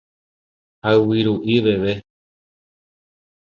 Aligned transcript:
hayviru'i 0.83 1.57
veve 1.65 1.93